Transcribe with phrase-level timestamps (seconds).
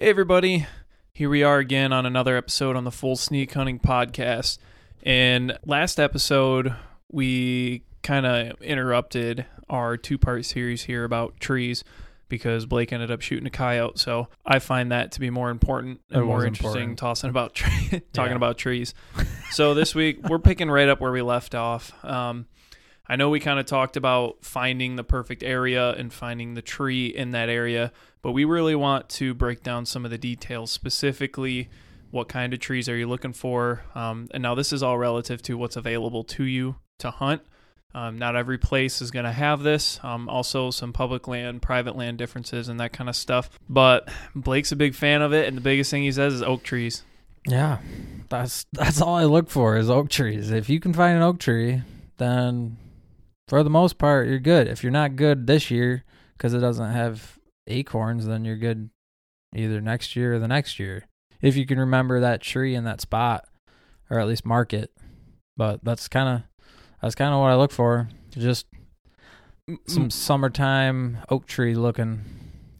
[0.00, 0.64] Hey, everybody.
[1.12, 4.58] Here we are again on another episode on the Full Sneak Hunting Podcast.
[5.02, 6.72] And last episode,
[7.10, 11.82] we kind of interrupted our two part series here about trees
[12.28, 13.98] because Blake ended up shooting a coyote.
[13.98, 16.98] So I find that to be more important and more interesting important.
[17.00, 18.36] tossing about tre- talking Yeah.
[18.36, 18.94] about trees.
[19.50, 21.92] so this week, we're picking right up where we left off.
[22.04, 22.46] Um,
[23.08, 27.06] I know we kind of talked about finding the perfect area and finding the tree
[27.06, 27.90] in that area,
[28.22, 31.68] but we really want to break down some of the details, specifically
[32.10, 33.82] what kind of trees are you looking for.
[33.94, 37.42] Um, and now this is all relative to what's available to you to hunt.
[37.94, 39.98] Um, not every place is going to have this.
[40.02, 43.50] Um, also, some public land, private land differences, and that kind of stuff.
[43.68, 46.62] But Blake's a big fan of it, and the biggest thing he says is oak
[46.62, 47.02] trees.
[47.46, 47.78] Yeah,
[48.28, 50.50] that's that's all I look for is oak trees.
[50.50, 51.82] If you can find an oak tree,
[52.18, 52.76] then
[53.48, 54.68] for the most part you're good.
[54.68, 56.04] If you're not good this year
[56.36, 57.37] because it doesn't have
[57.68, 58.90] acorns, then you're good
[59.54, 61.06] either next year or the next year.
[61.40, 63.44] If you can remember that tree in that spot,
[64.10, 64.90] or at least mark it.
[65.56, 66.42] But that's kind of
[67.02, 68.08] that's kind of what I look for.
[68.30, 68.66] Just
[69.86, 72.22] some summertime oak tree looking.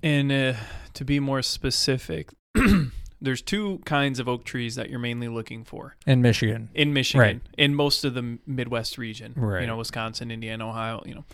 [0.02, 0.54] And uh,
[0.94, 2.30] to be more specific,
[3.20, 6.70] there's two kinds of oak trees that you're mainly looking for in Michigan.
[6.74, 7.40] in Michigan, Right.
[7.58, 9.34] in most of the Midwest region.
[9.36, 11.24] You know, Wisconsin, Indiana, Ohio, you know.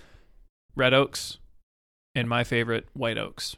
[0.77, 1.39] Red oaks
[2.15, 3.57] and my favorite, white oaks.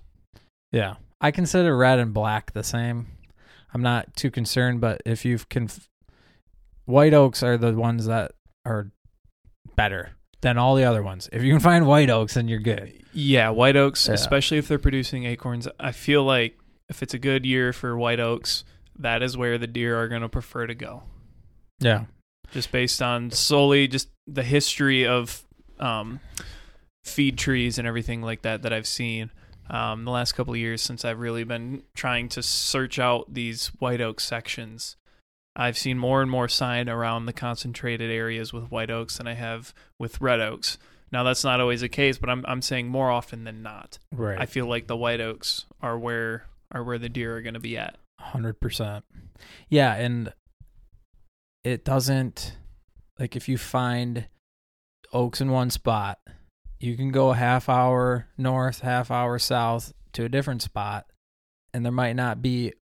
[0.73, 0.95] Yeah.
[1.21, 3.07] I consider red and black the same.
[3.73, 5.89] I'm not too concerned, but if you can, f-
[6.85, 8.33] white oaks are the ones that
[8.65, 8.91] are
[9.75, 10.11] better
[10.43, 11.29] than all the other ones.
[11.33, 12.93] If you can find white oaks, then you're good.
[13.13, 14.15] Yeah, white oaks, Yeah.
[14.15, 15.67] especially if they're producing acorns.
[15.81, 18.65] I feel like if it's a good year for white oaks,
[18.99, 21.03] that is where the deer are going to prefer to go.
[21.81, 22.05] Yeah.
[22.53, 25.43] just based on solely just the history of
[25.81, 26.21] um,
[27.07, 29.31] feed trees and everything like that that I've seen
[29.69, 33.69] um, the last couple of years since I've really been trying to search out these
[33.79, 34.97] white oak sections.
[35.55, 39.35] I've seen more and more sign around the concentrated areas with white oaks than I
[39.35, 40.79] have with red oaks.
[41.11, 43.99] Now that's not always the case, but I'm I'm saying more often than not.
[44.13, 44.39] Right.
[44.39, 47.61] I feel like the white oaks are where are where the deer are going to
[47.61, 47.97] be at.
[48.21, 49.05] Hundred percent.
[49.69, 50.33] Yeah, and
[51.65, 52.57] it doesn't
[53.19, 54.27] like if you find
[55.13, 56.19] oaks in one spot,
[56.79, 61.07] you can go a half hour north, half hour south to a different spot,
[61.73, 62.73] and there might not be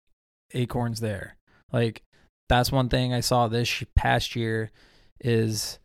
[0.53, 1.37] acorns there.
[1.73, 2.03] Like
[2.49, 4.71] that's one thing I saw this past year
[5.21, 5.79] is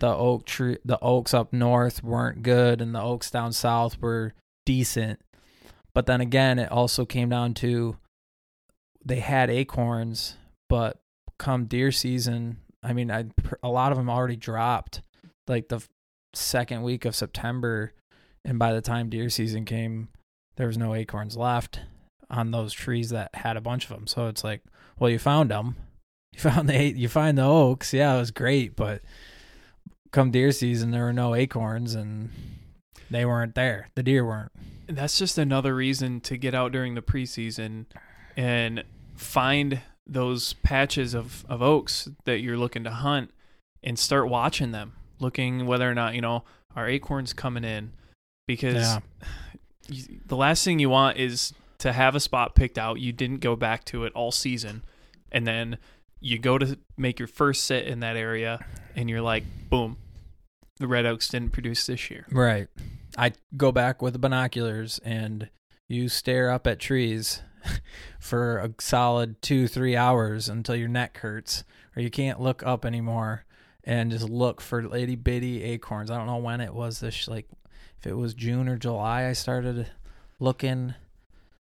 [0.00, 4.34] the oak tree, the oaks up north weren't good, and the oaks down south were
[4.64, 5.20] decent.
[5.94, 7.96] But then again, it also came down to
[9.04, 10.36] they had acorns,
[10.68, 11.00] but
[11.38, 13.26] come deer season, I mean, I
[13.62, 15.02] a lot of them already dropped,
[15.46, 15.80] like the
[16.34, 17.92] second week of September,
[18.44, 20.08] and by the time deer season came,
[20.56, 21.80] there was no acorns left
[22.30, 24.06] on those trees that had a bunch of them.
[24.06, 24.62] So it's like,
[24.98, 25.76] well, you found them,
[26.32, 29.02] you found the you find the oaks, yeah, it was great, but
[30.10, 32.30] come deer season, there were no acorns and
[33.10, 33.88] they weren't there.
[33.94, 34.52] The deer weren't.
[34.88, 37.86] That's just another reason to get out during the preseason
[38.36, 43.30] and find those patches of, of oaks that you're looking to hunt
[43.82, 46.44] and start watching them, looking whether or not, you know,
[46.76, 47.92] are acorns coming in.
[48.46, 49.00] Because Yeah.
[49.88, 53.38] you, the last thing you want is to have a spot picked out, you didn't
[53.40, 54.84] go back to it all season,
[55.32, 55.78] and then
[56.20, 59.96] you go to make your first sit in that area and you're like, boom,
[60.78, 62.26] the red oaks didn't produce this year.
[62.30, 62.68] Right.
[63.18, 65.50] I go back with the binoculars and
[65.88, 67.42] you stare up at trees
[68.20, 71.64] for a solid two, three hours until your neck hurts
[71.96, 73.44] or you can't look up anymore
[73.84, 76.10] and just look for itty bitty acorns.
[76.10, 77.46] I don't know when it was this, like
[77.98, 79.88] if it was June or July, I started
[80.40, 80.94] looking.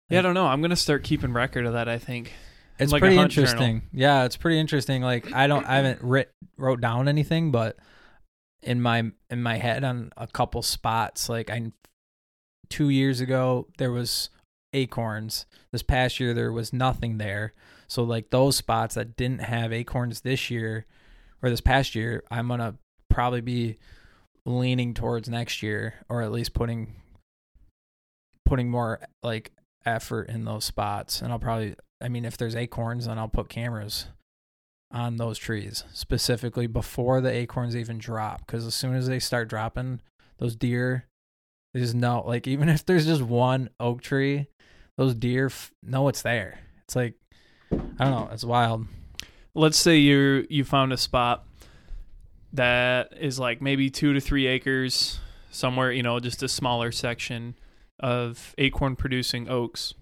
[0.08, 0.46] Yeah, I don't know.
[0.46, 1.88] I'm gonna start keeping record of that.
[1.88, 2.32] I think
[2.78, 3.50] It's Like pretty hunt journal.
[3.50, 3.82] interesting.
[3.92, 5.02] Yeah, it's pretty interesting.
[5.02, 7.76] Like I don't, I haven't writ, wrote down anything, but
[8.62, 11.72] in my in my head on a couple spots, like I,
[12.68, 14.30] two years ago there was
[14.72, 15.46] acorns.
[15.72, 17.52] This past year there was nothing there.
[17.86, 20.86] So like those spots that didn't have acorns this year
[21.42, 22.76] or this past year, I'm gonna
[23.08, 23.78] probably be
[24.44, 26.94] leaning towards next year, or at least putting
[28.44, 29.52] putting more like
[29.86, 31.22] effort in those spots.
[31.22, 34.06] And I'll probably I mean, if there's acorns, then I'll put cameras
[34.92, 38.46] on those trees specifically before the acorns even drop.
[38.46, 40.00] Because as soon as they start dropping,
[40.38, 41.06] those deer,
[41.72, 42.24] they just know.
[42.26, 44.48] Like even if there's just one oak tree,
[44.96, 46.58] those deer f- know it's there.
[46.84, 47.14] It's like
[47.72, 48.28] I don't know.
[48.32, 48.86] It's wild.
[49.54, 51.46] Let's say you you found a spot
[52.52, 55.20] that is like maybe two to three acres
[55.50, 57.54] somewhere, you know, just a smaller section
[57.98, 59.94] of acorn producing oaks.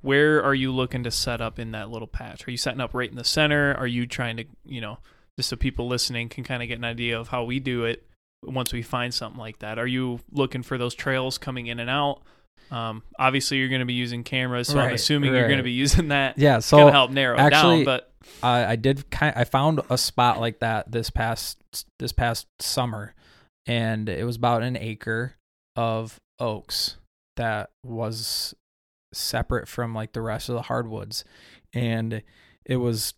[0.00, 2.46] where are you looking to set up in that little patch?
[2.46, 3.74] Are you setting up right in the center?
[3.74, 4.98] Are you trying to, you know,
[5.36, 8.06] just so people listening can kind of get an idea of how we do it
[8.42, 9.78] once we find something like that?
[9.78, 12.22] Are you looking for those trails coming in and out?
[12.70, 15.62] Um, obviously, you're going to be using cameras, so I'm Right, assuming you're going to
[15.64, 16.36] be using that.
[16.38, 17.84] Yeah, so to help narrow actually- down.
[17.84, 18.12] But
[18.42, 21.62] I, I did kind I found a spot like that this past
[21.98, 23.14] this past summer,
[23.66, 25.34] and it was about an acre
[25.76, 26.96] of oaks
[27.36, 28.54] that was
[29.12, 31.24] separate from like the rest of the hardwoods,
[31.72, 32.22] and
[32.64, 33.14] it was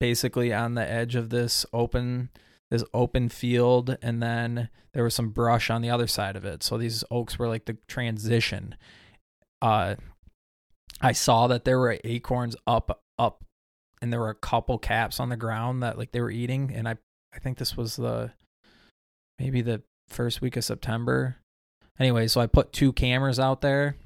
[0.00, 2.30] basically on the edge of this open
[2.72, 6.62] this open field and then there was some brush on the other side of it.
[6.62, 8.76] So these oaks were like the transition.
[9.60, 9.96] Uh
[11.00, 13.44] i saw that there were acorns up up
[14.00, 16.88] and there were a couple caps on the ground that like they were eating and
[16.88, 16.96] i
[17.34, 18.30] i think this was the
[19.38, 21.36] maybe the first week of september.
[21.98, 23.96] Anyway so i put two cameras out there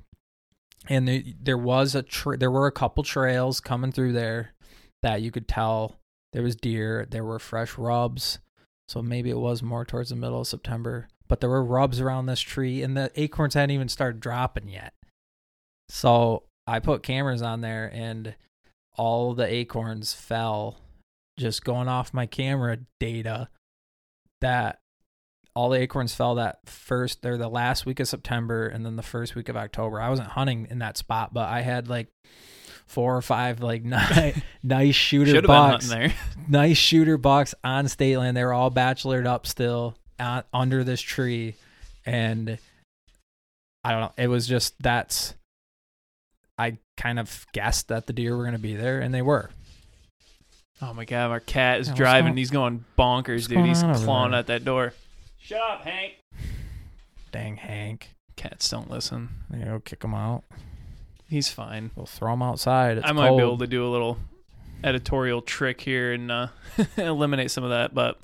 [0.89, 4.55] and there, there was a tra- there were a couple trails coming through there
[5.03, 5.97] that you could tell
[6.33, 8.39] there was deer there were fresh rubs
[8.89, 12.27] so maybe it was more towards the middle of september but there were rubs around
[12.27, 14.95] this tree and the acorns hadn't even started dropping yet
[15.89, 18.35] so i put cameras on there and
[18.97, 20.79] all the acorns fell
[21.39, 23.49] just going off my camera data
[24.41, 24.81] that
[25.57, 29.03] all the acorns fell that first or the last week of September and then the
[29.03, 30.01] first week of October.
[30.01, 32.09] I wasn't hunting in that spot, but I had like
[32.87, 36.17] four or five like nice, nice shooter should have been bucks, hunting there.
[36.49, 38.37] nice shooter bucks on state land.
[38.37, 41.55] They were all bachelored up still uh, under this tree,
[42.05, 42.59] and
[43.85, 44.13] I don't know.
[44.17, 45.35] It was just that's.
[46.59, 49.51] I kind of guessed that the deer were going to be there, and they were.
[50.81, 52.29] Oh my god, our cat is Yeah, driving.
[52.31, 53.59] going- he's going bonkers, dude.
[53.59, 54.93] going He's clawing at that door.
[55.39, 56.15] Shut up, Hank.
[57.33, 58.15] Dang, Hank.
[58.37, 59.29] Cats don't listen.
[59.53, 60.45] You know, kick him out.
[61.29, 61.91] He's fine.
[61.97, 62.99] We'll throw him outside.
[62.99, 63.39] It's I might cold.
[63.39, 64.19] be able to do a little
[64.85, 66.49] editorial trick here and uh,
[66.97, 67.95] eliminate some of that.
[67.95, 68.21] But,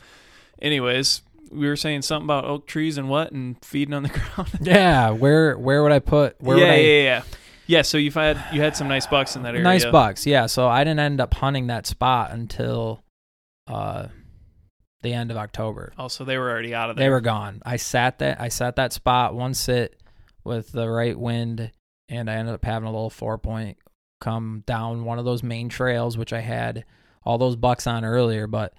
[0.60, 4.50] anyways, we were saying something about oak trees and what and feeding on the ground.
[4.60, 6.40] Yeah, where where would I put?
[6.40, 6.76] Where yeah, would I?
[6.76, 7.22] yeah, yeah.
[7.66, 9.62] Yeah, so you've had you had some nice bucks in that area.
[9.62, 10.46] Nice bucks, yeah.
[10.46, 13.02] So I didn't end up hunting that spot until
[13.66, 14.08] uh
[15.02, 15.92] the end of October.
[15.98, 17.06] Oh, so they were already out of there.
[17.06, 17.62] They were gone.
[17.64, 20.00] I sat that I sat that spot one sit
[20.44, 21.70] with the right wind,
[22.12, 23.78] and I ended up having a little four point
[24.20, 26.84] come down one of those main trails, which I had
[27.24, 28.74] all those bucks on earlier, but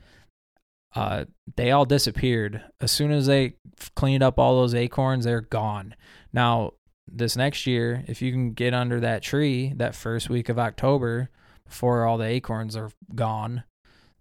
[0.96, 1.26] uh,
[1.56, 3.56] they all disappeared as soon as they
[3.96, 5.26] cleaned up all those acorns.
[5.26, 5.96] They're gone
[6.32, 6.74] now.
[7.06, 11.30] This next year, if you can get under that tree that first week of October
[11.66, 13.66] before all the acorns are gone,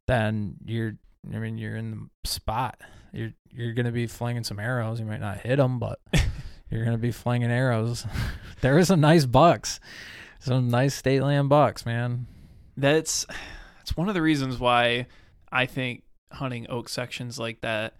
[0.08, 0.96] then you're
[1.32, 2.80] I mean you're in the spot.
[3.12, 4.98] You're you're gonna be flinging some arrows.
[4.98, 6.00] You might not hit them, but
[6.72, 8.06] you're gonna be flinging arrows.
[8.60, 9.80] there is some nice bucks,
[10.40, 12.26] some nice state land bucks, man.
[12.76, 13.26] That's
[13.78, 15.06] that's one of the reasons why
[15.50, 16.02] I think
[16.32, 17.94] hunting oak sections like that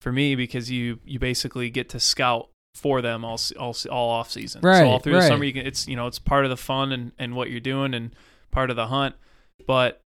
[0.00, 4.30] for me because you you basically get to scout for them all all all off
[4.30, 4.60] season.
[4.62, 6.56] Right, so all through the summer you can it's you know it's part of the
[6.56, 8.14] fun and and what you're doing and
[8.50, 9.14] part of the hunt,
[9.66, 10.02] but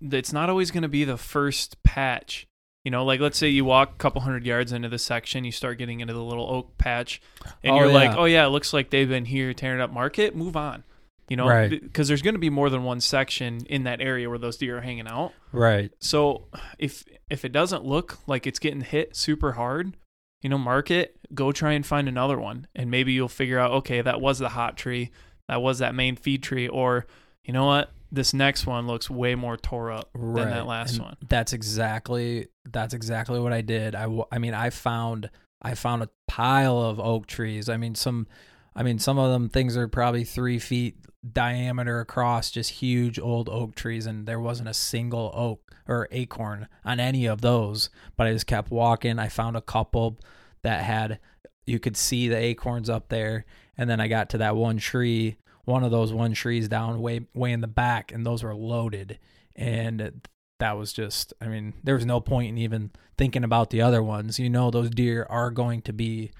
[0.00, 2.46] it's not always going to be the first patch.
[2.84, 5.52] You know, like let's say you walk a couple hundred yards into the section, you
[5.52, 7.20] start getting into the little oak patch,
[7.62, 10.36] and Oh, you're like, oh yeah, it looks like they've been here tearing up market.
[10.36, 10.84] Move on.
[11.30, 11.70] You know, Right.
[11.70, 14.76] because there's going to be more than one section in that area where those deer
[14.76, 15.32] are hanging out.
[15.52, 15.90] Right.
[15.98, 16.48] So
[16.78, 19.96] if if it doesn't look like it's getting hit super hard,
[20.42, 23.70] you know, mark it, go try and find another one, and maybe you'll figure out,
[23.70, 25.10] okay, that was the hot tree,
[25.48, 27.06] that was that main feed tree, or
[27.44, 31.04] you know what, this next one looks way more tore up than that last And
[31.04, 31.16] one.
[31.28, 33.94] That's exactly that's exactly what I did.
[33.94, 35.30] I I mean I found
[35.60, 37.68] I found a pile of oak trees.
[37.68, 38.26] I mean some
[38.74, 40.96] I mean some of them things are probably three feet
[41.32, 46.68] diameter across, just huge old oak trees, and there wasn't a single oak or acorn
[46.84, 47.90] on any of those.
[48.16, 49.18] But I just kept walking.
[49.18, 50.18] I found a couple
[50.62, 51.20] that had
[51.66, 55.36] you could see the acorns up there, and then I got to that one tree,
[55.64, 59.18] one of those one trees down way way in the back, and those were loaded,
[59.56, 60.22] and
[60.60, 64.02] that was just I mean there was no point in even thinking about the other
[64.02, 64.38] ones.
[64.38, 66.30] You know those deer are going to be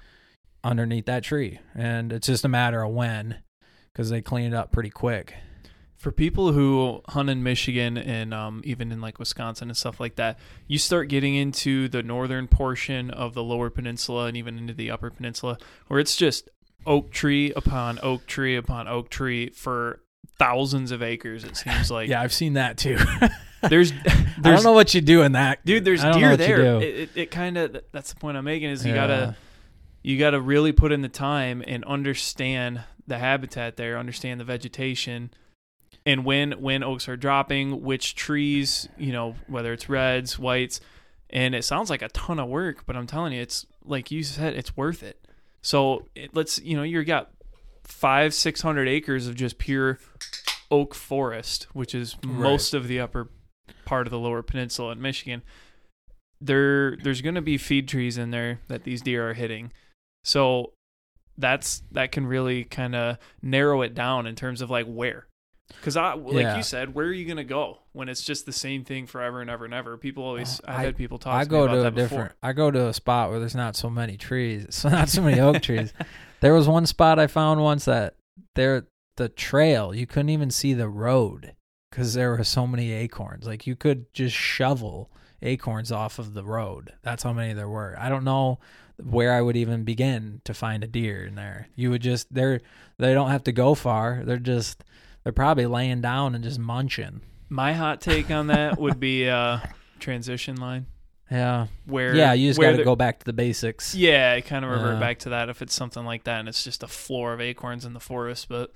[0.63, 3.39] underneath that tree, and it's just a matter of when
[3.91, 5.35] because they clean it up pretty quick.
[5.95, 10.17] For people who hunt in Michigan and um, even in like Wisconsin and stuff like
[10.17, 14.73] that, you start getting into the northern portion of the lower peninsula and even into
[14.73, 16.49] the upper peninsula where it's just
[16.85, 20.01] oak tree upon oak tree upon oak tree for
[20.37, 21.43] thousands of acres.
[21.43, 22.97] It seems like yeah, I've seen that too.
[23.69, 26.57] there's I don't know what you do in that, dude there's I don't know deer
[26.57, 26.75] there.
[26.81, 29.07] It, it, it kind of that's the point I'm making is you Yeah.
[29.07, 29.35] gotta
[30.03, 35.31] you gotta really put in the time and understand the habitat there, understand the vegetation,
[36.05, 40.79] and when when oaks are dropping, which trees, you know, whether it's reds, whites,
[41.29, 44.21] and it sounds like a ton of work, but I'm telling you, it's like you
[44.23, 45.24] said, it's worth it.
[45.65, 47.31] So it, let's, you know, you got
[47.83, 49.97] five, six hundred acres of just pure
[50.69, 52.33] oak forest, which is Right.
[52.39, 53.31] most of the upper
[53.83, 55.41] part of the lower peninsula in Michigan.
[56.39, 59.71] There, there's going to be feed trees in there that these deer are hitting.
[60.23, 60.73] So
[61.37, 65.25] that's that can really kind of narrow it down in terms of like where.
[65.69, 66.57] Because I, like Yeah.
[66.57, 69.41] you said, where are you going to go when it's just the same thing forever
[69.41, 69.97] and ever and ever?
[69.97, 71.33] People always, Oh, I've I- had people talk.
[71.33, 72.07] I to go to a that before.
[72.07, 72.31] different.
[72.43, 75.39] I go to a spot where there's not so many trees, so not so many
[75.39, 75.93] oak trees.
[76.41, 78.13] There was one spot I found once that
[78.53, 78.85] there
[79.17, 81.55] the trail you couldn't even see the road
[81.89, 83.47] because there were so many acorns.
[83.47, 85.09] Like you could just shovel
[85.41, 86.93] acorns off of the road.
[87.01, 87.95] That's how many there were.
[87.97, 88.59] I don't know
[89.01, 91.69] where I would even begin to find a deer in there.
[91.75, 92.61] You would just they're
[92.99, 94.21] they don't have to go far.
[94.23, 94.83] They're just
[95.25, 97.19] they're probably laying down and just munching.
[97.49, 99.57] My hot take on that would be uh,
[99.99, 100.85] transition line
[101.29, 101.67] Yeah.
[101.85, 103.93] where yeah, you just got to go back to the basics.
[103.95, 104.99] Yeah, I kind of revert Yeah.
[104.99, 107.83] back to that if it's something like that and it's just a floor of acorns
[107.85, 108.71] in the forest, but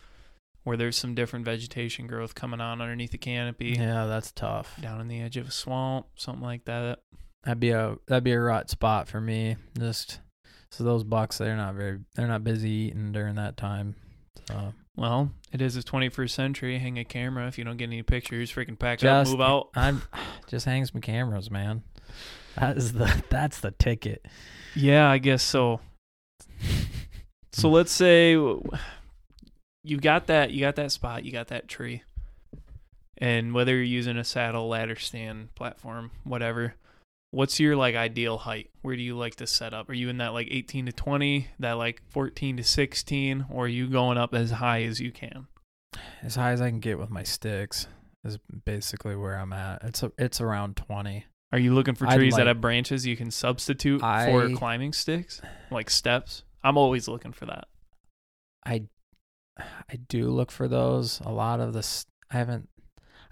[0.63, 4.75] where there's some different vegetation growth coming on underneath the canopy, Yeah, that's tough.
[4.81, 6.99] down in the edge of a swamp, something like that.
[7.43, 9.55] That'd be a that'd be a rut spot for me.
[9.77, 10.19] Just
[10.71, 13.95] so those bucks, they're not very they're not busy eating during that time.
[14.47, 16.77] So Well, it is the 21st century.
[16.77, 18.51] Hang a camera if you don't get any pictures.
[18.51, 19.69] Freaking pack Just- up, move out.
[19.73, 20.01] I'm
[20.47, 21.83] just hang some cameras, man.
[22.57, 24.25] That is the that's the ticket.
[24.75, 25.79] Yeah, I guess so.
[27.53, 32.03] So let's say you got that you got that spot, you got that tree.
[33.17, 36.75] And whether you're using a saddle, ladder stand, platform, whatever,
[37.31, 38.69] what's your like ideal height?
[38.81, 39.89] Where do you like to set up?
[39.89, 43.67] Are you in that like 18 to 20, that like 14 to 16, or are
[43.67, 45.47] you going up as high as you can?
[46.21, 47.87] As high as I can get with my sticks
[48.23, 49.83] is basically where I'm at.
[49.83, 51.25] It's a, it's around twenty.
[51.51, 55.89] Are you looking for trees that have branches you can substitute for climbing sticks, like
[55.89, 56.43] steps?
[56.63, 57.67] I'm always looking for that.
[58.65, 58.83] I
[59.57, 61.21] I do look for those.
[61.21, 62.69] A lot of this I haven't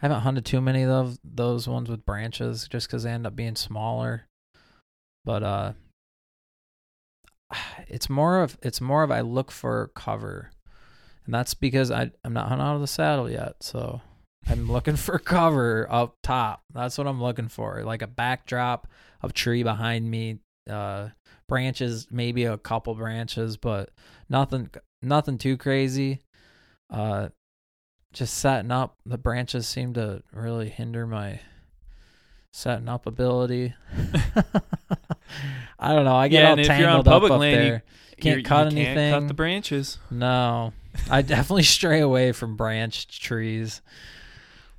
[0.02, 3.36] I haven't hunted too many of those ones with branches just because they end up
[3.36, 4.28] being smaller.
[5.26, 5.74] But uh,
[7.88, 10.52] it's more of it's more of I look for cover,
[11.26, 14.02] and that's because I I'm not hunting out of the saddle yet, so
[14.48, 16.62] I'm looking for cover up top.
[16.74, 18.88] That's what I'm looking for, like a backdrop
[19.22, 20.40] of tree behind me,
[20.70, 21.10] uh,
[21.50, 23.90] branches, maybe a couple branches, but
[24.30, 24.70] nothing
[25.02, 26.22] nothing too crazy.
[26.90, 27.30] Uh,
[28.14, 28.98] just setting up.
[29.06, 31.40] The branches seem to really hinder my
[32.52, 33.74] setting up ability.
[35.80, 36.16] I don't know.
[36.16, 37.84] I get Yeah, all and if you're on tangled public up up land, you- there.
[38.20, 39.14] Can't cut you Can't anything.
[39.22, 40.00] cut the branches.
[40.10, 40.74] No,
[41.08, 43.82] I definitely stray away from branched trees.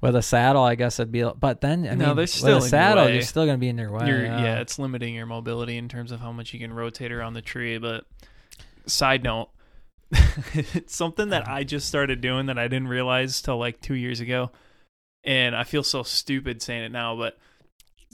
[0.01, 1.23] With a saddle, I guess I'd be.
[1.39, 3.15] But then, I No, mean, they're with a saddle, way.
[3.15, 4.07] you're still gonna be in your way.
[4.09, 4.43] Yeah.
[4.43, 7.43] yeah, it's limiting your mobility in terms of how much you can rotate around the
[7.43, 7.79] tree.
[7.79, 8.05] But
[8.87, 9.51] side note,
[10.11, 11.55] it's something that uh-huh.
[11.55, 14.51] I just started doing that I didn't realize till like two years ago,
[15.25, 17.17] and I feel so stupid saying it now.
[17.17, 17.39] But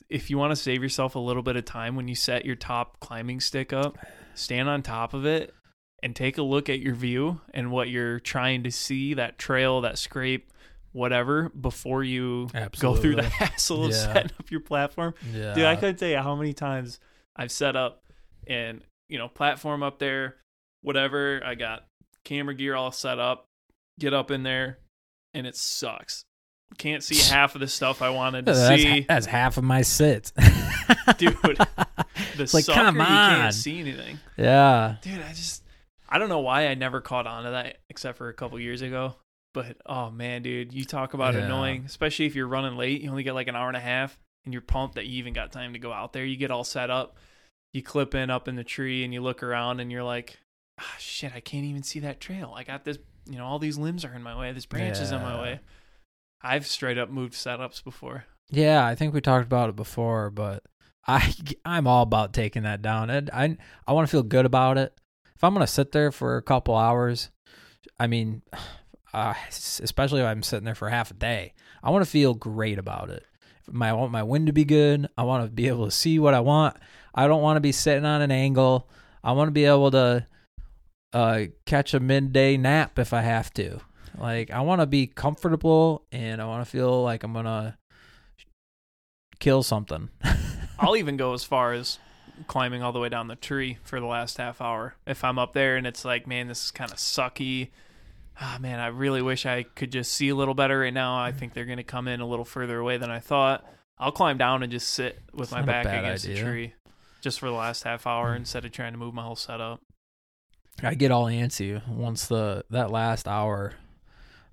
[0.08, 2.56] if you want to save yourself a little bit of time when you set your
[2.56, 3.98] top climbing stick up,
[4.34, 5.54] stand on top of it
[6.02, 9.80] and take a look at your view and what you're trying to see that trail,
[9.80, 10.52] that scrape,
[10.92, 12.48] whatever, before you
[12.78, 13.30] go through the Absolutely.
[13.30, 15.14] hassle of setting up your platform.
[15.32, 15.54] Yeah.
[15.54, 17.00] Dude, I couldn't tell you how many times
[17.36, 18.02] I've set up
[18.46, 20.36] and you know platform up there,
[20.84, 21.42] whatever.
[21.44, 21.84] I got
[22.24, 23.46] camera gear all set up,
[23.98, 24.78] get up in there,
[25.34, 26.24] and it sucks.
[26.78, 29.82] Can't see half of the stuff I wanted to that's, see, that's half of my
[29.82, 30.30] sit.
[31.18, 31.36] dude.
[32.36, 33.36] The It's like, sucker, come you on.
[33.36, 35.20] can't see anything, yeah, dude.
[35.20, 35.62] I just
[36.08, 38.82] I don't know why I never caught on to that except for a couple years
[38.82, 39.14] ago.
[39.52, 41.40] But oh man, dude, you talk about Yeah.
[41.44, 43.02] annoying, especially if you're running late.
[43.02, 45.32] You only get like an hour and a half, and you're pumped that you even
[45.32, 46.24] got time to go out there.
[46.24, 47.16] You get all set up,
[47.72, 50.38] you clip in up in the tree, and you look around, and you're like,
[50.80, 52.52] ah, shit, I can't even see that trail.
[52.56, 54.52] I got this, you know, all these limbs are in my way.
[54.52, 55.40] This branch is in my Yeah.
[55.42, 55.60] way.
[56.42, 58.24] I've straight up moved setups before.
[58.50, 58.84] yeah.
[58.86, 60.62] I think we talked about it before, but
[61.06, 63.08] I I'm all about taking that down.
[63.10, 64.92] And I I want to feel good about it.
[65.34, 67.30] If I'm gonna sit there for a couple hours,
[67.98, 68.42] I mean,
[69.14, 72.78] uh, especially if I'm sitting there for half a day, I want to feel great
[72.78, 73.24] about it.
[73.70, 75.08] My, I want my wind to be good.
[75.16, 76.76] I want to be able to see what I want.
[77.14, 78.90] I don't want to be sitting on an angle.
[79.22, 80.26] I want to be able to
[81.14, 83.78] uh, catch a midday nap if I have to.
[84.18, 87.78] Like I want to be comfortable and I want to feel like I'm gonna
[89.40, 90.11] kill something.
[90.78, 91.99] I'll even go as far as
[92.47, 94.97] climbing all the way down the tree for the last half hour.
[95.06, 97.71] If I'm up there and it's like, man, this is kind of sucky.
[98.40, 101.16] ah man, I really wish I could just see a little better right now.
[101.18, 103.64] I think they're gonna come in a little further away than I thought.
[103.99, 106.40] I'll climb down and just sit with It's my back against idea.
[106.42, 106.75] a tree,
[107.21, 109.80] just for the last half hour instead of trying to move my whole setup.
[110.82, 113.74] I get all antsy once the that last hour.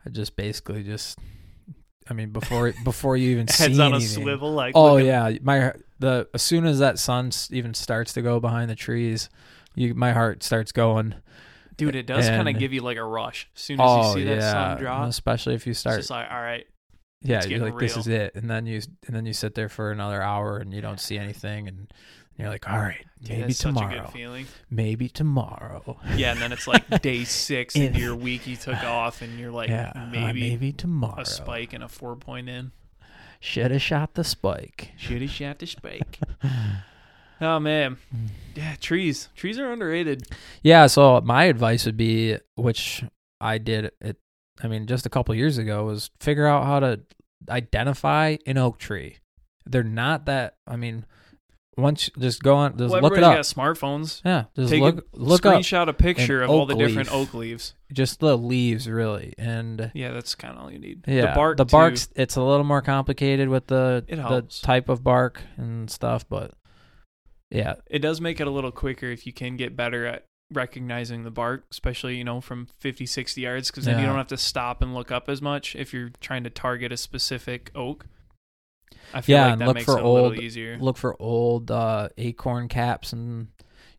[0.06, 1.20] I just basically just,
[2.10, 5.32] I mean, before before you even see Heads on a swivel, like Oh looking- yeah,
[5.42, 9.30] my the as soon as that sun even starts to go behind the trees,
[9.76, 11.16] you my heart starts going.
[11.78, 11.96] dude.
[11.96, 14.30] It does kind of give you like a rush as soon as Oh you see
[14.30, 15.10] yeah, that sun drop.
[15.10, 16.00] especially if you It's start.
[16.00, 16.66] just like, all right,
[17.22, 19.70] yeah, it's you're like, this is it, and then you and then you sit there
[19.70, 21.92] for another hour and you don't see anything, and
[22.42, 24.12] you're like, all right, maybe a tomorrow,
[24.70, 25.98] maybe tomorrow.
[26.16, 29.40] Yeah, and then it's like day six In- into your week you took off, and
[29.40, 31.22] you're like, yeah, uh, maybe, maybe tomorrow.
[31.22, 32.72] a spike and a four point in.
[33.40, 34.92] Should have shot the spike.
[34.98, 36.20] Should have shot the spike.
[37.42, 37.98] oh man,
[38.56, 39.30] yeah, trees.
[39.36, 40.28] Trees are underrated.
[40.62, 43.04] Yeah, so my advice would be, which
[43.40, 44.18] I did it.
[44.64, 47.00] I mean, just a couple years ago, was figure out how to
[47.50, 49.18] identify an oak tree.
[49.66, 50.56] They're not that.
[50.68, 51.06] I mean,
[51.78, 53.36] once just go on, just well, look it up.
[53.36, 54.22] got smartphones.
[54.26, 57.14] Yeah, just Take look a look up screenshot a picture of all the oak different
[57.14, 57.76] oak leaves.
[57.94, 61.04] just the leaves really, and Yeah, that's kind of all you need.
[61.08, 61.58] yeah, the bark.
[61.58, 61.72] The too.
[61.72, 66.52] bark's it's a little more complicated with the the type of bark and stuff, but
[67.50, 71.24] yeah, It does make it a little quicker if you can get better at recognizing
[71.24, 74.38] the bark, especially you know from 50, 60 yards, because then you don't have to
[74.38, 78.06] stop and look up as much if you're trying to target a specific oak.
[79.14, 80.78] I feel Yeah, like and that look makes for it a little old- easier.
[80.80, 83.48] look for old uh, acorn caps and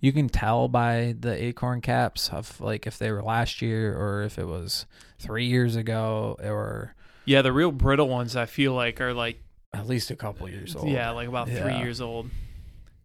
[0.00, 4.22] you can tell by the acorn caps of like if they were last year or
[4.22, 4.86] if it was
[5.18, 6.94] three years ago or
[7.24, 9.40] Yeah, the real brittle ones I feel like are like
[9.74, 10.88] at least a couple years old.
[10.88, 12.28] yeah, like about three years old,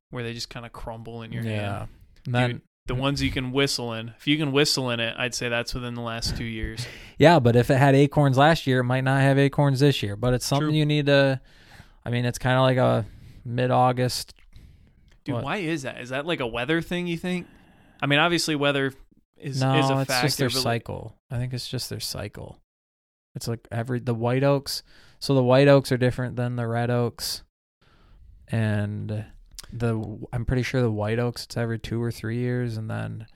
[0.09, 1.77] where they just kind of crumble in your yeah.
[1.79, 1.87] hand.
[2.25, 5.13] And then Dude, the ones you can whistle in, if you can whistle in it,
[5.17, 6.85] I'd say that's within the last two years.
[7.17, 10.15] yeah, but if it had acorns last year, it might not have acorns this year.
[10.15, 10.77] But it's something True.
[10.77, 11.39] you need to.
[12.07, 13.05] I mean, it's kind of like a
[13.43, 14.33] mid-August.
[15.25, 15.43] Dude, What?
[15.43, 15.99] why is that?
[15.99, 17.05] Is that like a weather thing?
[17.05, 17.47] You think?
[18.01, 18.93] I mean, obviously weather
[19.37, 20.27] is no, is a it's factor.
[20.27, 21.17] just their but like- cycle.
[21.29, 22.59] I think it's just their cycle.
[23.35, 24.83] It's like every the white oaks.
[25.19, 27.43] So the white oaks are different than the red oaks,
[28.47, 29.25] and
[29.73, 33.27] the I'm pretty sure the white oaks it's every two or three years, and then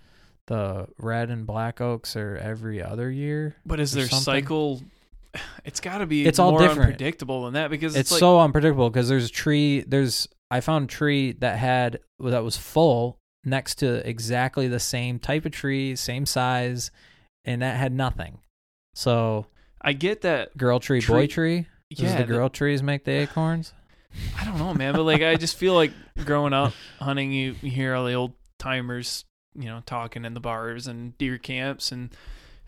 [0.48, 3.58] the red and black oaks are every other year.
[3.66, 4.24] But is their something.
[4.24, 4.82] cycle?
[5.64, 6.26] It's got to be.
[6.26, 6.82] It's all more different.
[6.92, 9.82] unpredictable than that because It's, it's, like, so unpredictable because there's a tree.
[9.82, 15.20] There's I found a tree that had that was full next to exactly the same
[15.20, 16.92] type of tree, same size,
[17.46, 18.40] and that had nothing.
[18.94, 19.46] So
[19.82, 20.58] I get that.
[20.58, 21.68] girl tree, boy Tree- tree.
[21.96, 23.74] Does Yeah, the the- girl trees make the acorns?
[24.38, 25.92] I don't know, man, but like I just feel like
[26.26, 29.24] growing up hunting, you, you hear all the old timers,
[29.56, 32.10] you know, talking in the bars and deer camps, and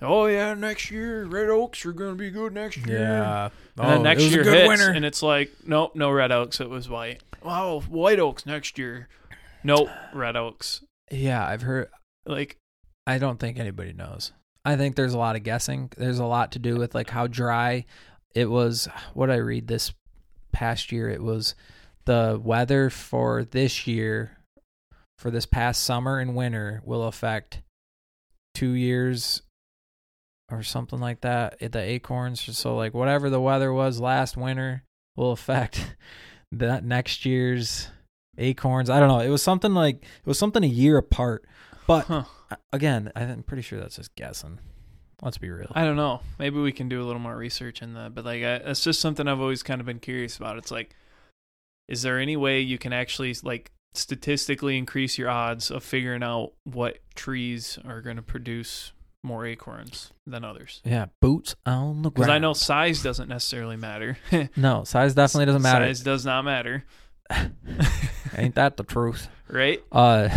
[0.04, 2.98] oh yeah, next year red oaks are gonna be good next year.
[3.04, 6.60] And then oh, next year hits, and it's like, nope, no red oaks.
[6.60, 7.22] It was white.
[7.44, 9.08] Wow, white oaks next year.
[9.64, 10.84] Nope, red oaks.
[11.12, 11.90] yeah, I've heard.
[12.26, 12.58] Like,
[13.08, 14.32] I don't think anybody knows.
[14.66, 15.92] I think there's a lot of guessing.
[15.98, 17.86] There's a lot to do with like how dry
[18.34, 18.88] it was.
[19.14, 19.94] What I read this
[20.52, 21.56] past year, it was
[22.06, 24.38] the weather for this year,
[25.18, 27.62] for this past summer and winter, will affect
[28.54, 29.42] two years
[30.54, 31.62] or something like that.
[31.62, 34.84] at The acorns, so like whatever the weather was last winter
[35.16, 35.96] will affect
[36.52, 37.90] that next year's
[38.38, 38.90] acorns.
[38.90, 39.20] I don't know.
[39.20, 41.46] It was something like it was something a year apart,
[41.88, 42.24] but huh?
[42.52, 44.60] uh, again, I'm pretty sure that's just guessing.
[45.22, 45.72] Let's be real.
[45.74, 46.22] I don't know.
[46.38, 48.14] Maybe we can do a little more research in that.
[48.14, 50.58] But like, I, it's just something I've always kind of been curious about.
[50.58, 50.96] It's like,
[51.88, 56.54] is there any way you can actually like statistically increase your odds of figuring out
[56.66, 58.92] what trees are going to produce
[59.24, 60.82] more acorns than others?
[60.84, 62.14] yeah, boots on the ground.
[62.16, 62.30] Because.
[62.30, 64.18] I know size doesn't necessarily matter.
[64.56, 65.86] No, size definitely doesn't matter.
[65.86, 66.84] Size does not matter,
[68.38, 69.28] Ain't that the truth?
[69.48, 69.82] right?
[69.92, 70.30] Uh,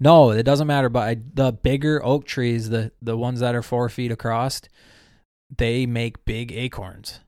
[0.00, 0.88] no, it doesn't matter.
[0.88, 4.60] But I, the bigger oak trees, the the ones that are four feet across,
[5.56, 7.20] they make big acorns.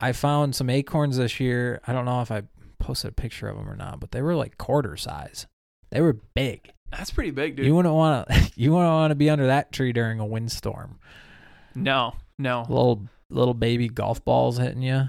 [0.00, 1.80] I found some acorns this year.
[1.86, 2.42] I don't know if I
[2.78, 5.46] posted a picture of them or not, but they were like quarter size.
[5.90, 6.72] They were big.
[6.96, 7.66] That's pretty big, dude.
[7.66, 8.50] You wouldn't want to.
[8.56, 10.98] You wouldn't want to be under that tree during a windstorm.
[11.74, 12.60] no, no.
[12.68, 15.08] Little little baby golf balls hitting you.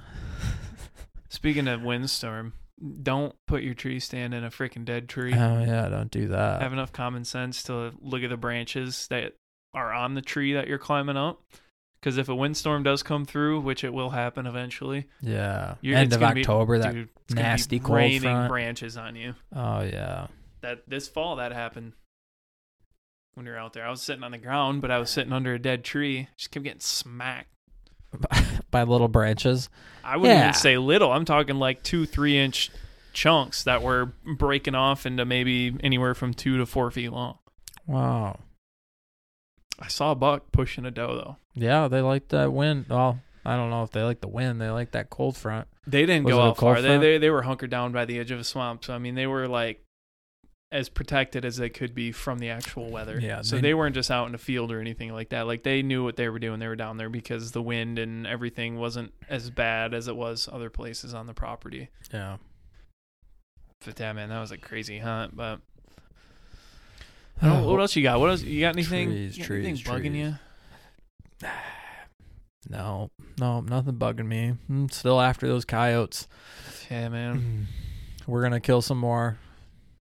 [1.30, 2.54] Speaking of windstorm,
[3.04, 5.34] don't put your tree stand in a freaking dead tree.
[5.34, 6.62] Oh yeah, don't do that.
[6.62, 9.34] Have enough common sense to look at the branches that
[9.74, 11.41] are on the tree that you're climbing up.
[12.00, 15.76] Because if a windstorm does come through, which it will happen eventually, yeah.
[15.84, 16.78] End of gonna be- October.
[16.80, 16.93] that.
[16.93, 18.50] dude, it's gonna be nasty cold raining front.
[18.50, 19.34] branches on you.
[19.56, 20.28] Oh yeah.
[20.65, 21.93] That this fall that happened.
[23.36, 23.86] when we were out there.
[23.86, 26.28] I was sitting on the ground, but I was sitting under a dead tree.
[26.38, 27.49] Just kept getting smacked.
[28.71, 29.69] by little branches.
[30.04, 30.43] I wouldn't Yeah.
[30.45, 31.12] even say little.
[31.12, 32.71] I'm talking like two, three inch
[33.13, 37.38] chunks that were breaking off into maybe anywhere from two to four feet long.
[37.86, 38.39] Wow.
[39.80, 41.38] I saw a buck pushing a doe though.
[41.54, 42.86] Yeah, they like that wind.
[42.89, 44.60] Well, I don't know if they like the wind.
[44.62, 45.67] They like that cold front.
[45.86, 46.82] They didn't Was go out far.
[46.82, 48.86] They, they they were hunkered down by the edge of a swamp.
[48.86, 49.82] So I mean, they were like
[50.71, 53.19] as protected as they could be from the actual weather.
[53.19, 55.47] Yeah, So they- they, weren't just out in the field or anything like that.
[55.47, 56.60] Like they knew what they were doing.
[56.60, 60.49] They were down there because the wind and everything wasn't as bad as it was
[60.51, 61.89] other places on the property.
[62.12, 62.38] Yeah.
[63.86, 65.36] But yeah, man, that was a crazy hunt.
[65.36, 65.62] But
[67.41, 68.19] I don't know, what else you got?
[68.19, 68.75] What else you got?
[68.75, 69.10] Anything?
[69.10, 70.34] Trees, you got trees, anything bugging trees.
[71.43, 71.49] you?
[72.67, 74.54] No, no, nothing bugging me.
[74.69, 76.28] I'm still after those coyotes.
[76.89, 77.67] Yeah, man.
[77.69, 78.28] Mm.
[78.28, 79.38] We're gonna kill some more.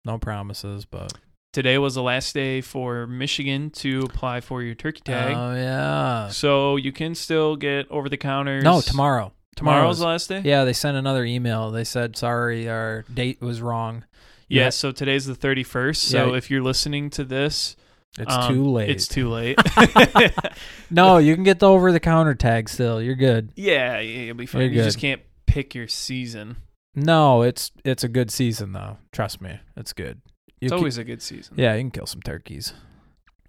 [0.07, 1.13] No promises, but
[1.53, 5.35] Today was the last day for Michigan to apply for your turkey tag.
[5.37, 6.29] oh yeah.
[6.29, 8.63] so you can still get over the counters.
[8.63, 9.33] No, tomorrow.
[9.57, 10.43] Tomorrow's Tomorrow's the last day.
[10.45, 11.71] Yeah, they sent another email.
[11.71, 14.05] They said sorry, our date was wrong.
[14.49, 14.69] Yeah, Yeah.
[14.71, 15.97] so today's the 31st.
[15.97, 16.37] So Yeah.
[16.37, 17.75] if you're listening to this,
[18.19, 18.91] It's um, too late.
[18.91, 19.59] It's too late.
[20.91, 23.01] no, you can get the over the counter tag still.
[23.03, 23.51] You're good.
[23.57, 24.63] yeah, yeah, you'll be fine.
[24.71, 26.57] You just can't pick your season.
[26.97, 28.97] No, it's it's a good season though.
[29.13, 30.21] Trust me, it's good.
[30.61, 31.55] You It's can- always a good season.
[31.59, 32.73] yeah, you can kill some turkeys.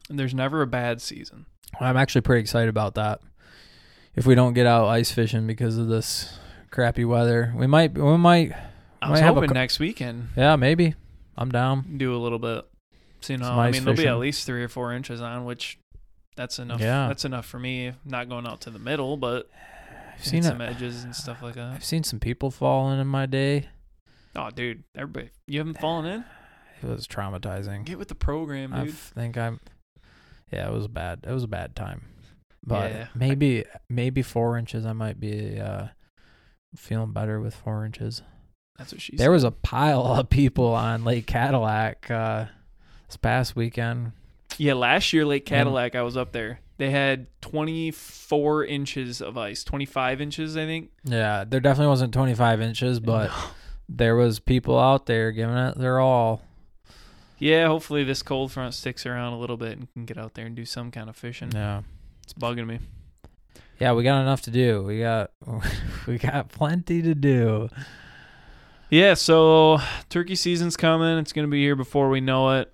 [0.09, 1.45] And there's never a bad season.
[1.79, 3.19] I'm actually pretty excited about that.
[4.15, 6.37] If we don't get out ice fishing because of this
[6.71, 8.51] crappy weather, we might we might
[9.01, 10.95] I was Might have a hoping next weekend yeah maybe.
[11.37, 11.97] I'm down.
[11.97, 12.65] do a little bit.
[13.21, 15.77] So, you know, I mean, there'll be at least three or four inches on, which
[16.35, 16.79] that's enough.
[16.81, 17.07] Yeah.
[17.07, 17.93] That's enough for me.
[18.05, 19.49] Not going out to the middle, but
[20.17, 20.69] I've seen some it.
[20.69, 21.73] edges and stuff like that.
[21.73, 23.67] I've seen some people falling in my day.
[24.35, 26.25] Oh, dude, everybody, you haven't fallen in?
[26.83, 27.85] It was traumatizing.
[27.85, 28.89] Get with the program, dude.
[28.89, 29.59] I think I'm.
[30.51, 31.25] Yeah, it was bad.
[31.27, 32.05] It was a bad time.
[32.65, 33.07] But Yeah.
[33.15, 34.85] maybe maybe four inches.
[34.85, 35.87] I might be uh,
[36.75, 38.21] feeling better with four inches.
[38.77, 39.31] That's what she There said.
[39.31, 42.45] was a pile of people on Lake Cadillac uh,
[43.07, 44.11] this past weekend.
[44.57, 46.59] Yeah, last year, Lake Cadillac, I was up there.
[46.77, 50.91] They had 24 inches of ice, 25 inches, I think.
[51.03, 53.31] Yeah, there definitely wasn't 25 inches, but
[53.89, 56.41] there was people out there giving it their all.
[57.39, 60.45] yeah, hopefully this cold front sticks around a little bit and can get out there
[60.45, 61.51] and do some kind of fishing.
[61.51, 61.81] Yeah.
[62.23, 62.79] It's bugging me.
[63.79, 64.83] Yeah, we got enough to do.
[64.83, 65.31] We got
[66.07, 67.69] we got plenty to do.
[68.89, 71.17] Yeah, so turkey season's coming.
[71.17, 72.73] It's going to be here before we know it.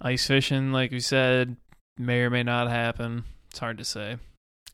[0.00, 1.56] Ice fishing, like we said,
[2.00, 3.24] may or may not happen.
[3.50, 4.16] It's hard to say.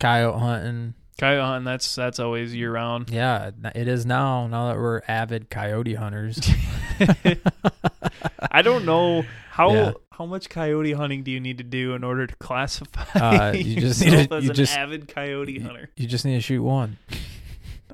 [0.00, 0.94] Coyote hunting.
[1.18, 3.08] Coyote hunting, that's that's always year round.
[3.10, 4.46] Yeah, it is now.
[4.46, 6.38] Now that we're avid coyote hunters.
[8.50, 9.92] I don't know how Yeah.
[10.12, 13.80] how much coyote hunting do you need to do in order to classify Uh, you
[13.80, 15.90] just need yourself to- as you an just- avid coyote you- hunter.
[15.96, 16.98] You just need to shoot one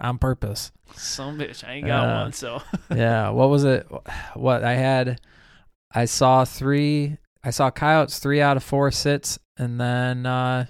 [0.01, 0.73] on purpose.
[0.95, 2.63] Some bitch, I ain't got Uh, one, so
[2.95, 3.31] yeah.
[3.31, 3.87] What was it?
[4.35, 5.21] What I had,
[5.95, 7.17] I saw three.
[7.45, 10.67] I saw coyotes three out of four sits, and then uh,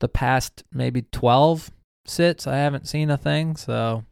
[0.00, 1.70] the past maybe twelve
[2.06, 3.56] sits, I haven't seen a thing.
[3.56, 4.04] So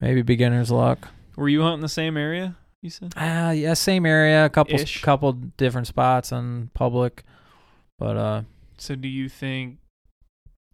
[0.00, 1.08] maybe beginner's luck.
[1.36, 2.56] were you hunting the same area?
[2.82, 5.02] You said Ah, yeah, same area, a couple Ish.
[5.02, 7.24] couple different spots on public,
[7.98, 8.42] but uh,
[8.78, 8.94] so.
[8.94, 9.78] Do you think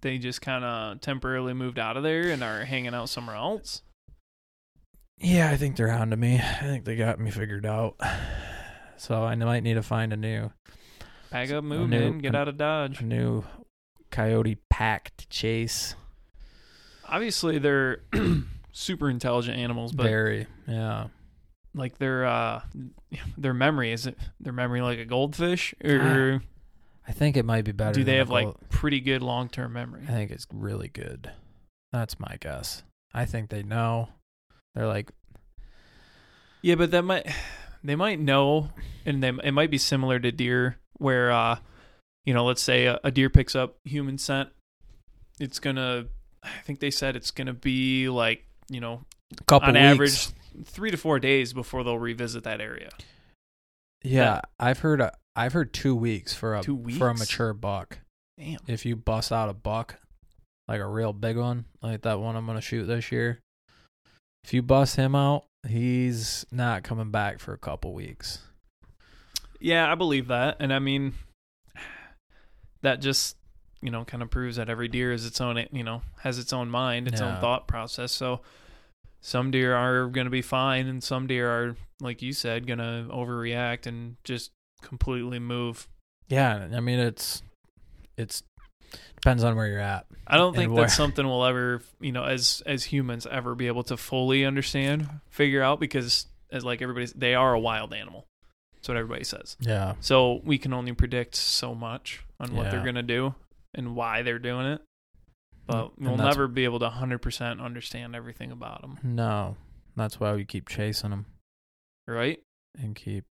[0.02, 3.82] they just kind of temporarily moved out of there and are hanging out somewhere else?
[5.18, 6.36] yeah, I think they're on to me.
[6.38, 7.96] I think they got me figured out.
[8.98, 10.50] So I might need to find a new
[11.30, 13.00] Pack up, move, new- man, get a- out of Dodge.
[13.00, 13.44] a new
[14.10, 15.94] coyote pack to chase.
[17.08, 18.00] Obviously, they're
[18.72, 21.08] super intelligent animals, but Very, yeah.
[21.74, 22.62] like their uh,
[23.38, 26.40] their memory is it their memory like a goldfish, or
[27.06, 27.92] I think it might be better.
[27.92, 30.02] do they have like pretty good long term memory?
[30.08, 31.30] I think it's really good.
[31.92, 32.82] That's my guess.
[33.14, 34.08] I think they know.
[34.74, 35.10] They're like,
[36.62, 37.26] Yeah, but that might
[37.82, 38.70] they might know,
[39.04, 41.58] and they it might be similar to deer, where uh,
[42.24, 44.50] you know, let's say a, a deer picks up human scent,
[45.40, 46.06] it's gonna.
[46.42, 49.02] I think they said it's gonna be like you know,
[49.38, 49.84] a couple on weeks.
[49.84, 50.28] average,
[50.66, 52.90] three to four days before they'll revisit that area.
[54.02, 55.00] Yeah, I've heard.
[55.00, 57.98] A, I've heard two weeks for a Two for a mature buck.
[58.38, 58.58] Damn.
[58.66, 59.98] If you bust out a buck,
[60.68, 63.40] like a real big one, like that one I'm gonna shoot this year.
[64.44, 68.40] If you bust him out, he's not coming back for a couple weeks.
[69.60, 71.14] Yeah, I believe that, and I mean,
[72.82, 73.36] that just
[73.82, 76.52] you know kind of proves that every deer is its own you know has its
[76.52, 77.34] own mind, its Yeah.
[77.34, 78.12] own thought process.
[78.12, 78.40] So
[79.20, 82.78] some deer are going to be fine, and some deer are like you said going
[82.78, 84.50] to overreact and just
[84.82, 85.88] completely move
[86.28, 87.42] Yeah, I mean it's
[88.16, 88.42] it's
[89.16, 90.06] depends on where you're at.
[90.26, 93.82] I don't think that's something we'll ever, you know, as as humans ever be able
[93.84, 98.26] to fully understand, figure out because as like everybody's they are a wild animal.
[98.74, 99.56] That's what everybody says.
[99.60, 99.94] Yeah.
[100.00, 103.34] So we can only predict so much on what they're going to do
[103.74, 104.82] and why they're doing it.
[105.66, 109.56] But mm, And we'll never be able to 100% understand everything about them, No.
[109.96, 111.26] That's why we keep chasing them
[112.06, 112.38] right?
[112.78, 113.24] and keep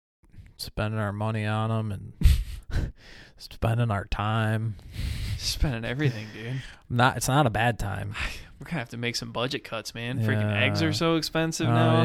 [0.58, 2.14] spending our money on them and
[3.38, 4.76] spending our time.
[5.38, 6.62] Spending everything, dude.
[6.90, 8.16] Not it's not a bad time.
[8.60, 10.20] We're going to have to make some budget cuts, man.
[10.20, 12.04] Freaking eggs are so expensive oh now.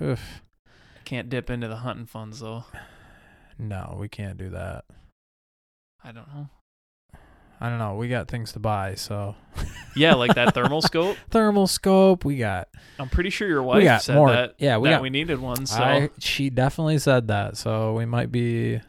[0.00, 0.06] yeah.
[0.06, 0.42] Oof.
[1.06, 2.64] Can't dip into the hunting funds though.
[3.58, 4.84] No, we can't do that.
[6.04, 6.48] I don't know.
[7.60, 7.96] I don't know.
[7.96, 9.34] We got things to buy, so
[9.94, 11.16] Yeah, like that thermal scope.
[11.30, 12.24] thermal scope.
[12.24, 12.68] We got.
[12.98, 14.30] I'm pretty sure your wife got said more.
[14.30, 15.02] that yeah, we that got.
[15.02, 15.66] we needed one.
[15.66, 17.56] So I, she definitely said that.
[17.58, 18.80] So we might be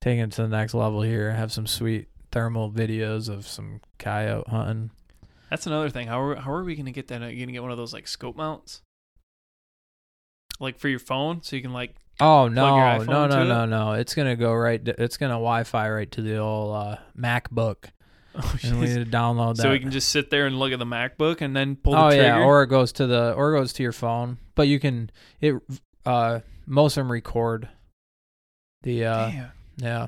[0.00, 1.32] taking it to the next level here.
[1.32, 4.90] Have some sweet thermal videos of some coyote hunting.
[5.50, 6.06] that's another thing.
[6.06, 7.22] How are how are we gonna get that?
[7.22, 8.82] Are you gonna get one of those like scope mounts,
[10.58, 13.44] like for your phone, so you can like Oh your no, no, no, it?
[13.46, 13.92] no, no!
[13.92, 14.84] It's gonna go right.
[14.84, 17.86] To, it's gonna Wi-Fi right to the old uh, MacBook,
[18.34, 19.62] oh, and we need to download that.
[19.62, 21.98] so we can just sit there and look at the MacBook and then pull the
[21.98, 22.22] oh trigger.
[22.22, 24.36] yeah, or it goes to the or it goes to your phone.
[24.54, 25.54] But you can it.
[26.04, 27.68] Uh, most of them record.
[28.82, 29.50] The uh, Damn.
[29.78, 30.06] yeah,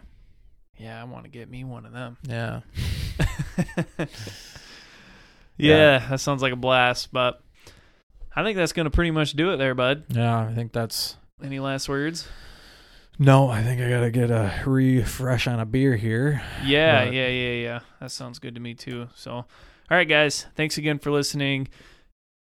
[0.79, 2.17] Yeah, I want to get me one of them.
[2.29, 2.61] yeah.
[5.57, 7.13] yeah, that sounds like a blast.
[7.13, 7.41] But
[8.35, 10.05] I think that's gonna pretty much do it there, bud.
[10.09, 11.17] Yeah, I think that's.
[11.43, 12.29] Any last words?
[13.19, 16.43] No, I think I gotta get a refresh on a beer here.
[16.65, 17.81] Yeah, But- yeah, yeah, yeah.
[18.01, 19.09] That sounds good to me too.
[19.15, 19.47] So, all
[19.91, 21.69] right, guys, thanks again for listening.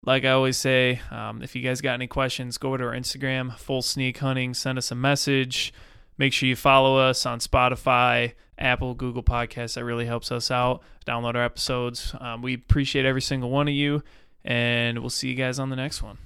[0.03, 3.57] Like I always say, um, if you guys got any questions, go to our Instagram,
[3.57, 4.53] Full Sneak Hunting.
[4.53, 5.73] Send us a message.
[6.17, 9.75] Make sure you follow us on Spotify, Apple, Google Podcasts.
[9.75, 10.81] That really helps us out.
[11.05, 12.15] Download our episodes.
[12.19, 14.03] Um, we appreciate every single one of you,
[14.43, 16.17] and we'll see you guys on the next one.